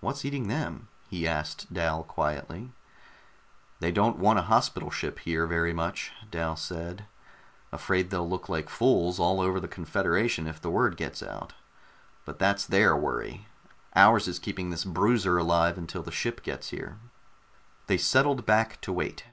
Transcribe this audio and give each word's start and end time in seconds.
"What's 0.00 0.26
eating 0.26 0.48
them?" 0.48 0.88
he 1.08 1.26
asked 1.26 1.72
Dal 1.72 2.02
quietly. 2.02 2.70
"They 3.80 3.90
don't 3.90 4.18
want 4.18 4.38
a 4.38 4.42
hospital 4.42 4.90
ship 4.90 5.20
here 5.20 5.46
very 5.46 5.72
much," 5.72 6.12
Dal 6.30 6.54
said. 6.54 7.06
"Afraid 7.72 8.10
they'll 8.10 8.28
look 8.28 8.50
like 8.50 8.68
fools 8.68 9.18
all 9.18 9.40
over 9.40 9.58
the 9.58 9.66
Confederation 9.66 10.46
if 10.46 10.60
the 10.60 10.68
word 10.70 10.98
gets 10.98 11.22
out. 11.22 11.54
But 12.26 12.38
that's 12.38 12.66
their 12.66 12.94
worry. 12.94 13.46
Ours 13.96 14.28
is 14.28 14.38
to 14.38 14.44
keep 14.52 14.68
this 14.70 14.84
bruiser 14.84 15.38
alive 15.38 15.78
until 15.78 16.02
the 16.02 16.12
ship 16.12 16.42
gets 16.42 16.68
here." 16.68 16.98
They 17.86 17.96
settled 17.96 18.44
back 18.44 18.78
to 18.82 18.92
wait. 18.92 19.24